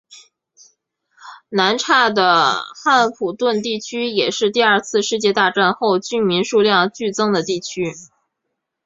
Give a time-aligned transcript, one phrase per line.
[1.49, 7.93] 南叉的汉普顿地区也是第二次世界大战后居民数量剧增的地区。